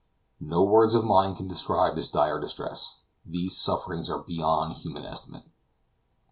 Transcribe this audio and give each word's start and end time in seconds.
No 0.39 0.63
words 0.63 0.95
of 0.95 1.05
mine 1.05 1.35
can 1.35 1.47
describe 1.47 1.93
this 1.95 2.09
dire 2.09 2.39
distress; 2.41 3.01
these 3.23 3.55
sufferings 3.55 4.09
are 4.09 4.23
beyond 4.23 4.77
human 4.77 5.05
estimate. 5.05 5.43